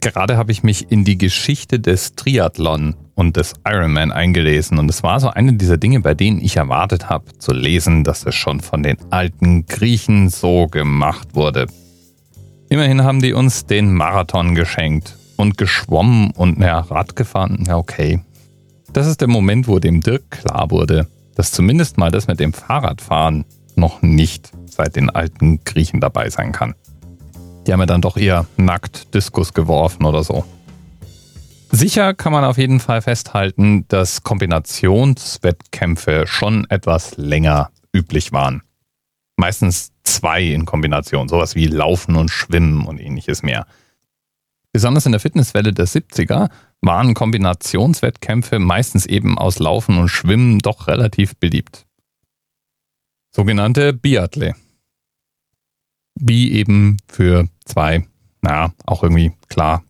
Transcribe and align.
Gerade 0.00 0.38
habe 0.38 0.50
ich 0.50 0.62
mich 0.62 0.90
in 0.90 1.04
die 1.04 1.18
Geschichte 1.18 1.78
des 1.78 2.14
Triathlon 2.14 2.96
und 3.14 3.36
des 3.36 3.52
Ironman 3.66 4.12
eingelesen 4.12 4.78
und 4.78 4.88
es 4.88 5.02
war 5.02 5.20
so 5.20 5.28
eine 5.28 5.52
dieser 5.52 5.76
Dinge, 5.76 6.00
bei 6.00 6.14
denen 6.14 6.40
ich 6.40 6.56
erwartet 6.56 7.10
habe 7.10 7.36
zu 7.38 7.52
lesen, 7.52 8.02
dass 8.02 8.24
es 8.24 8.34
schon 8.34 8.60
von 8.60 8.82
den 8.82 8.96
alten 9.10 9.66
Griechen 9.66 10.30
so 10.30 10.68
gemacht 10.68 11.34
wurde. 11.34 11.66
Immerhin 12.70 13.04
haben 13.04 13.20
die 13.20 13.34
uns 13.34 13.66
den 13.66 13.92
Marathon 13.92 14.54
geschenkt 14.54 15.18
und 15.36 15.58
geschwommen 15.58 16.30
und 16.30 16.58
naja, 16.58 16.80
Rad 16.80 17.14
gefahren, 17.14 17.64
ja 17.66 17.76
okay. 17.76 18.20
Das 18.94 19.06
ist 19.06 19.20
der 19.20 19.28
Moment, 19.28 19.68
wo 19.68 19.80
dem 19.80 20.00
Dirk 20.00 20.30
klar 20.30 20.70
wurde, 20.70 21.08
dass 21.34 21.52
zumindest 21.52 21.98
mal 21.98 22.10
das 22.10 22.26
mit 22.26 22.40
dem 22.40 22.54
Fahrradfahren 22.54 23.44
noch 23.76 24.00
nicht 24.00 24.50
seit 24.64 24.96
den 24.96 25.10
alten 25.10 25.62
Griechen 25.64 26.00
dabei 26.00 26.30
sein 26.30 26.52
kann. 26.52 26.74
Die 27.66 27.72
haben 27.72 27.80
ja 27.80 27.86
dann 27.86 28.00
doch 28.00 28.16
eher 28.16 28.46
nackt 28.56 29.14
Diskus 29.14 29.54
geworfen 29.54 30.04
oder 30.04 30.24
so. 30.24 30.44
Sicher 31.70 32.14
kann 32.14 32.32
man 32.32 32.44
auf 32.44 32.58
jeden 32.58 32.80
Fall 32.80 33.00
festhalten, 33.00 33.84
dass 33.88 34.24
Kombinationswettkämpfe 34.24 36.26
schon 36.26 36.68
etwas 36.68 37.16
länger 37.16 37.70
üblich 37.94 38.32
waren. 38.32 38.62
Meistens 39.36 39.92
zwei 40.02 40.42
in 40.42 40.66
Kombination, 40.66 41.28
sowas 41.28 41.54
wie 41.54 41.66
Laufen 41.66 42.16
und 42.16 42.30
Schwimmen 42.30 42.86
und 42.86 42.98
ähnliches 42.98 43.42
mehr. 43.42 43.66
Besonders 44.72 45.06
in 45.06 45.12
der 45.12 45.20
Fitnesswelle 45.20 45.72
der 45.72 45.86
70er 45.86 46.50
waren 46.80 47.14
Kombinationswettkämpfe 47.14 48.58
meistens 48.58 49.06
eben 49.06 49.38
aus 49.38 49.58
Laufen 49.58 49.98
und 49.98 50.08
Schwimmen 50.08 50.58
doch 50.58 50.88
relativ 50.88 51.36
beliebt. 51.36 51.86
Sogenannte 53.30 53.92
Biathle. 53.92 54.54
Bi 56.20 56.52
eben 56.52 56.98
für 57.08 57.48
zwei, 57.64 58.06
naja, 58.42 58.72
auch 58.86 59.02
irgendwie 59.02 59.32
klar. 59.48 59.82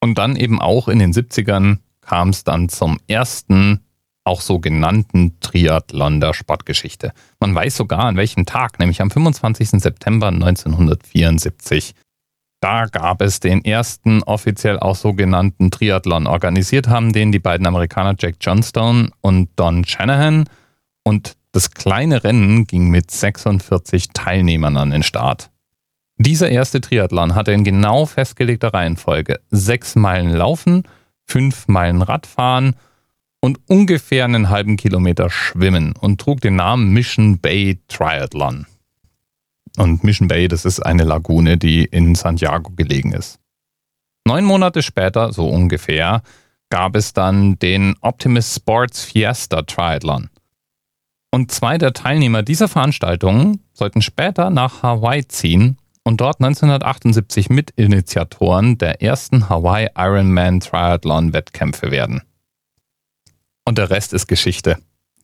Und 0.00 0.18
dann 0.18 0.36
eben 0.36 0.60
auch 0.60 0.88
in 0.88 0.98
den 0.98 1.12
70ern 1.12 1.78
kam 2.00 2.30
es 2.30 2.44
dann 2.44 2.68
zum 2.68 2.98
ersten, 3.06 3.80
auch 4.24 4.40
sogenannten 4.40 5.38
Triathlon 5.40 6.20
der 6.20 6.32
Sportgeschichte. 6.32 7.12
Man 7.40 7.54
weiß 7.54 7.76
sogar 7.76 8.04
an 8.04 8.16
welchem 8.16 8.46
Tag, 8.46 8.78
nämlich 8.78 9.02
am 9.02 9.10
25. 9.10 9.70
September 9.80 10.28
1974. 10.28 11.94
Da 12.60 12.86
gab 12.86 13.20
es 13.22 13.40
den 13.40 13.64
ersten 13.64 14.22
offiziell 14.22 14.78
auch 14.78 14.94
sogenannten 14.94 15.72
Triathlon. 15.72 16.28
Organisiert 16.28 16.86
haben 16.86 17.12
den 17.12 17.32
die 17.32 17.40
beiden 17.40 17.66
Amerikaner 17.66 18.14
Jack 18.16 18.36
Johnstone 18.40 19.10
und 19.20 19.50
Don 19.56 19.84
Shanahan. 19.84 20.48
Und 21.02 21.36
das 21.52 21.70
kleine 21.70 22.24
Rennen 22.24 22.66
ging 22.66 22.88
mit 22.88 23.10
46 23.10 24.08
Teilnehmern 24.08 24.76
an 24.76 24.90
den 24.90 25.02
Start. 25.02 25.50
Dieser 26.16 26.50
erste 26.50 26.80
Triathlon 26.80 27.34
hatte 27.34 27.52
in 27.52 27.64
genau 27.64 28.06
festgelegter 28.06 28.72
Reihenfolge 28.74 29.40
sechs 29.50 29.94
Meilen 29.94 30.30
Laufen, 30.30 30.84
fünf 31.24 31.68
Meilen 31.68 32.02
Radfahren 32.02 32.76
und 33.40 33.58
ungefähr 33.66 34.24
einen 34.24 34.48
halben 34.48 34.76
Kilometer 34.76 35.30
Schwimmen 35.30 35.94
und 35.98 36.20
trug 36.20 36.40
den 36.40 36.56
Namen 36.56 36.92
Mission 36.92 37.38
Bay 37.38 37.80
Triathlon. 37.88 38.66
Und 39.76 40.04
Mission 40.04 40.28
Bay, 40.28 40.48
das 40.48 40.64
ist 40.64 40.80
eine 40.80 41.04
Lagune, 41.04 41.58
die 41.58 41.84
in 41.84 42.14
Santiago 42.14 42.72
gelegen 42.76 43.12
ist. 43.12 43.38
Neun 44.26 44.44
Monate 44.44 44.82
später, 44.82 45.32
so 45.32 45.48
ungefähr, 45.48 46.22
gab 46.70 46.94
es 46.94 47.12
dann 47.12 47.58
den 47.58 47.96
Optimus 48.00 48.54
Sports 48.54 49.04
Fiesta 49.04 49.62
Triathlon. 49.62 50.30
Und 51.34 51.50
zwei 51.50 51.78
der 51.78 51.94
Teilnehmer 51.94 52.42
dieser 52.42 52.68
Veranstaltung 52.68 53.60
sollten 53.72 54.02
später 54.02 54.50
nach 54.50 54.82
Hawaii 54.82 55.26
ziehen 55.26 55.78
und 56.04 56.20
dort 56.20 56.40
1978 56.40 57.48
Mitinitiatoren 57.48 58.76
der 58.76 59.00
ersten 59.00 59.48
Hawaii 59.48 59.88
Ironman 59.96 60.60
Triathlon 60.60 61.32
Wettkämpfe 61.32 61.90
werden. 61.90 62.20
Und 63.64 63.78
der 63.78 63.88
Rest 63.88 64.12
ist 64.12 64.26
Geschichte. 64.26 64.76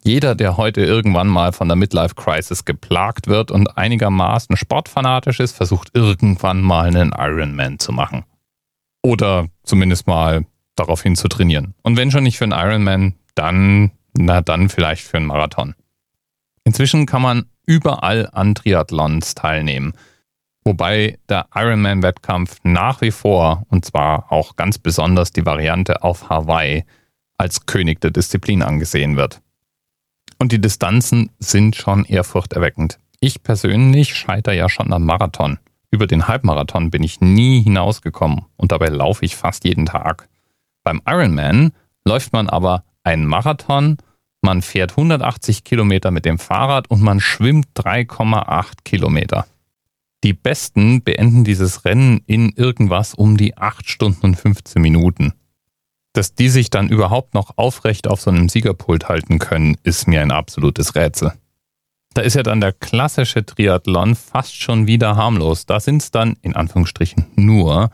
Jeder, 0.02 0.34
der 0.34 0.56
heute 0.56 0.80
irgendwann 0.80 1.26
mal 1.26 1.52
von 1.52 1.68
der 1.68 1.76
Midlife 1.76 2.14
Crisis 2.14 2.64
geplagt 2.64 3.26
wird 3.26 3.50
und 3.50 3.76
einigermaßen 3.76 4.56
sportfanatisch 4.56 5.40
ist, 5.40 5.54
versucht 5.54 5.90
irgendwann 5.92 6.62
mal 6.62 6.86
einen 6.86 7.12
Ironman 7.12 7.78
zu 7.78 7.92
machen. 7.92 8.24
Oder 9.02 9.48
zumindest 9.64 10.06
mal 10.06 10.46
daraufhin 10.76 11.16
zu 11.16 11.28
trainieren. 11.28 11.74
Und 11.82 11.98
wenn 11.98 12.10
schon 12.10 12.22
nicht 12.22 12.38
für 12.38 12.44
einen 12.44 12.52
Ironman, 12.52 13.14
dann, 13.34 13.90
na 14.16 14.40
dann 14.40 14.70
vielleicht 14.70 15.02
für 15.02 15.18
einen 15.18 15.26
Marathon. 15.26 15.74
Inzwischen 16.68 17.06
kann 17.06 17.22
man 17.22 17.46
überall 17.64 18.28
an 18.30 18.54
Triathlons 18.54 19.34
teilnehmen. 19.34 19.94
Wobei 20.64 21.18
der 21.30 21.46
Ironman-Wettkampf 21.54 22.58
nach 22.62 23.00
wie 23.00 23.10
vor, 23.10 23.64
und 23.70 23.86
zwar 23.86 24.30
auch 24.30 24.54
ganz 24.54 24.76
besonders 24.76 25.32
die 25.32 25.46
Variante 25.46 26.02
auf 26.02 26.28
Hawaii, 26.28 26.84
als 27.38 27.64
König 27.64 28.02
der 28.02 28.10
Disziplin 28.10 28.62
angesehen 28.62 29.16
wird. 29.16 29.40
Und 30.38 30.52
die 30.52 30.60
Distanzen 30.60 31.30
sind 31.38 31.74
schon 31.74 32.04
ehrfurchterweckend. 32.04 32.98
Ich 33.18 33.42
persönlich 33.42 34.14
scheitere 34.14 34.54
ja 34.54 34.68
schon 34.68 34.92
am 34.92 35.06
Marathon. 35.06 35.58
Über 35.90 36.06
den 36.06 36.28
Halbmarathon 36.28 36.90
bin 36.90 37.02
ich 37.02 37.22
nie 37.22 37.62
hinausgekommen 37.62 38.44
und 38.58 38.72
dabei 38.72 38.88
laufe 38.88 39.24
ich 39.24 39.36
fast 39.36 39.64
jeden 39.64 39.86
Tag. 39.86 40.28
Beim 40.84 41.00
Ironman 41.06 41.72
läuft 42.04 42.34
man 42.34 42.50
aber 42.50 42.84
einen 43.04 43.24
Marathon 43.24 43.96
man 44.40 44.62
fährt 44.62 44.92
180 44.92 45.64
Kilometer 45.64 46.10
mit 46.10 46.24
dem 46.24 46.38
Fahrrad 46.38 46.90
und 46.90 47.02
man 47.02 47.20
schwimmt 47.20 47.66
3,8 47.74 48.84
Kilometer. 48.84 49.46
Die 50.24 50.32
Besten 50.32 51.02
beenden 51.02 51.44
dieses 51.44 51.84
Rennen 51.84 52.22
in 52.26 52.50
irgendwas 52.50 53.14
um 53.14 53.36
die 53.36 53.56
8 53.56 53.88
Stunden 53.88 54.26
und 54.26 54.34
15 54.36 54.82
Minuten. 54.82 55.32
Dass 56.12 56.34
die 56.34 56.48
sich 56.48 56.70
dann 56.70 56.88
überhaupt 56.88 57.34
noch 57.34 57.56
aufrecht 57.56 58.08
auf 58.08 58.20
so 58.20 58.30
einem 58.30 58.48
Siegerpult 58.48 59.08
halten 59.08 59.38
können, 59.38 59.76
ist 59.84 60.08
mir 60.08 60.20
ein 60.20 60.32
absolutes 60.32 60.94
Rätsel. 60.96 61.32
Da 62.14 62.22
ist 62.22 62.34
ja 62.34 62.42
dann 62.42 62.60
der 62.60 62.72
klassische 62.72 63.46
Triathlon 63.46 64.16
fast 64.16 64.60
schon 64.60 64.88
wieder 64.88 65.14
harmlos. 65.14 65.66
Da 65.66 65.78
sind 65.78 66.02
es 66.02 66.10
dann 66.10 66.36
in 66.42 66.56
Anführungsstrichen 66.56 67.26
nur 67.36 67.90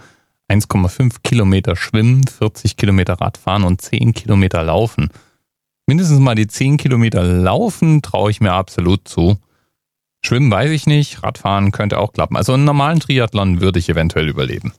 1,5 0.48 1.16
Kilometer 1.22 1.76
Schwimmen, 1.76 2.26
40 2.26 2.76
Kilometer 2.76 3.14
Radfahren 3.14 3.64
und 3.64 3.82
10 3.82 4.14
Kilometer 4.14 4.62
Laufen 4.62 5.10
mindestens 5.86 6.20
mal 6.20 6.34
die 6.34 6.46
10 6.46 6.76
Kilometer 6.76 7.22
laufen, 7.22 8.02
traue 8.02 8.30
ich 8.30 8.40
mir 8.40 8.52
absolut 8.52 9.06
zu. 9.06 9.38
Schwimmen 10.24 10.50
weiß 10.50 10.70
ich 10.70 10.86
nicht, 10.86 11.22
Radfahren 11.22 11.70
könnte 11.70 11.98
auch 11.98 12.12
klappen. 12.12 12.36
Also 12.36 12.54
einen 12.54 12.64
normalen 12.64 13.00
Triathlon 13.00 13.60
würde 13.60 13.78
ich 13.78 13.88
eventuell 13.88 14.28
überleben. 14.28 14.72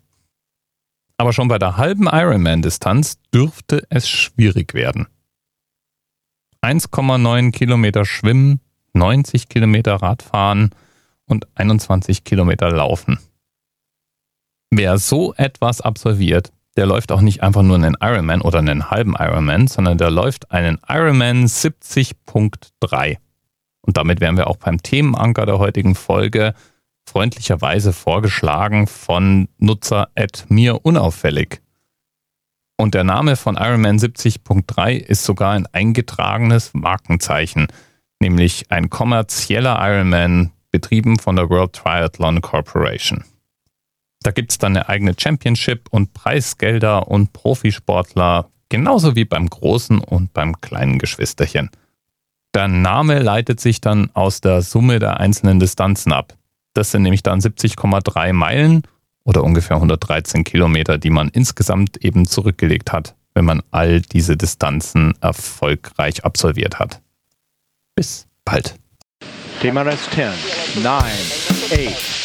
Aber 1.18 1.34
schon 1.34 1.48
bei 1.48 1.60
der 1.60 1.78
halben 1.78 2.08
Ironman-Distanz 2.08 3.20
dürfte 3.34 3.86
es 3.90 4.10
schwierig 4.10 4.74
werden. 4.74 5.08
1,9 6.62 7.52
Kilometer 7.52 8.06
Schwimmen, 8.06 8.60
90 8.94 9.50
Kilometer 9.50 9.96
Radfahren 9.96 10.72
und 11.26 11.48
21 11.56 12.24
Kilometer 12.24 12.72
Laufen. 12.72 13.20
Wer 14.72 14.98
so 14.98 15.34
etwas 15.36 15.82
absolviert, 15.82 16.52
der 16.76 16.86
läuft 16.86 17.12
auch 17.12 17.22
nicht 17.22 17.42
einfach 17.42 17.62
nur 17.62 17.76
einen 17.76 17.96
Ironman 18.00 18.42
oder 18.42 18.60
einen 18.60 18.90
halben 18.90 19.16
Ironman, 19.18 19.68
sondern 19.68 19.98
der 19.98 20.12
läuft 20.12 20.52
einen 20.52 20.80
Ironman 20.88 21.46
70.3. 21.46 23.18
Und 23.82 23.98
damit 23.98 24.20
wären 24.20 24.38
wir 24.38 24.48
auch 24.48 24.58
beim 24.58 24.82
Themenanker 24.82 25.46
der 25.46 25.60
heutigen 25.60 25.96
Folge 25.96 26.54
freundlicherweise 27.08 27.94
vorgeschlagen 27.94 28.88
von 28.88 29.48
Nutzer 29.58 30.10
at 30.16 30.46
mir 30.50 30.84
unauffällig. 30.86 31.62
Und 32.78 32.94
der 32.94 33.04
Name 33.04 33.36
von 33.36 33.56
Ironman 33.56 34.00
70.3 34.00 34.96
ist 34.96 35.24
sogar 35.24 35.54
ein 35.54 35.68
eingetragenes 35.72 36.74
Markenzeichen, 36.74 37.68
nämlich 38.20 38.70
ein 38.70 38.90
kommerzieller 38.90 39.78
Ironman, 39.80 40.52
betrieben 40.72 41.20
von 41.20 41.38
der 41.38 41.50
World 41.50 41.74
Triathlon 41.74 42.42
Corporation. 42.42 43.24
Da 44.26 44.32
gibt 44.32 44.50
es 44.50 44.58
dann 44.58 44.76
eine 44.76 44.90
eigene 44.90 45.14
Championship 45.16 45.88
und 45.92 46.16
Preisgelder 46.16 47.10
und 47.10 47.32
Profisportler, 47.32 48.50
genauso 48.70 49.16
wie 49.16 49.24
beim 49.24 49.48
großen 49.48 50.00
und 50.00 50.34
beim 50.34 50.60
kleinen 50.62 50.98
Geschwisterchen. 50.98 51.70
Der 52.56 52.68
Name 52.68 53.20
leitet 53.20 53.60
sich 53.60 53.82
dann 53.82 54.10
aus 54.16 54.42
der 54.42 54.64
Summe 54.64 54.98
der 54.98 55.20
einzelnen 55.20 55.60
Distanzen 55.60 56.12
ab. 56.12 56.36
Das 56.74 56.90
sind 56.90 57.04
nämlich 57.04 57.22
dann 57.22 57.40
70,3 57.40 58.34
Meilen 58.34 58.82
oder 59.26 59.44
ungefähr 59.44 59.76
113 59.76 60.44
Kilometer, 60.44 60.98
die 60.98 61.12
man 61.12 61.30
insgesamt 61.30 61.98
eben 61.98 62.26
zurückgelegt 62.26 62.92
hat, 62.92 63.14
wenn 63.36 63.46
man 63.46 63.62
all 63.70 64.02
diese 64.02 64.36
Distanzen 64.36 65.14
erfolgreich 65.22 66.26
absolviert 66.26 66.80
hat. 66.80 67.00
Bis 67.94 68.26
bald. 68.44 68.74
TMRS 69.62 70.10
10, 70.10 70.84
9, 70.84 71.04
8, 71.04 72.25